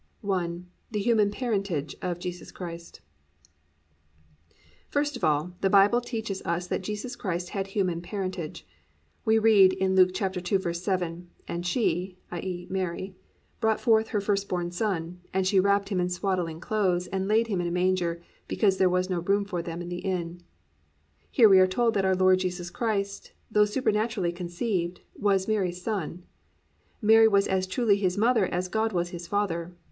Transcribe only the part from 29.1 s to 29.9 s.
Father.